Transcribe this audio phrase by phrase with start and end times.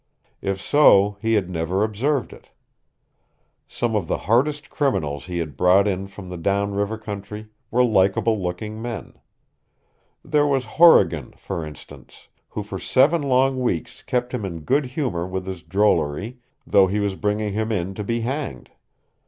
[0.41, 2.49] If so, he had never observed it.
[3.67, 7.83] Some of the hardest criminals he had brought in from the down river country were
[7.83, 9.13] likable looking men.
[10.25, 15.27] There was Horrigan, for instance, who for seven long weeks kept him in good humor
[15.27, 18.71] with his drollery, though he was bringing him in to be hanged.